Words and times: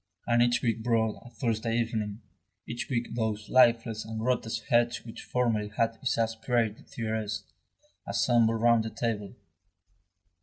And 0.25 0.41
each 0.41 0.63
week 0.63 0.81
brought 0.81 1.21
a 1.23 1.29
Thursday 1.29 1.77
evening, 1.77 2.21
each 2.65 2.89
week 2.89 3.13
those 3.13 3.49
lifeless 3.49 4.03
and 4.03 4.19
grotesque 4.19 4.63
heads 4.69 5.05
which 5.05 5.21
formerly 5.21 5.67
had 5.77 5.93
exasperated 6.01 6.87
Thérèse, 6.87 7.43
assembled 8.07 8.59
round 8.63 8.83
the 8.83 8.89
table. 8.89 9.35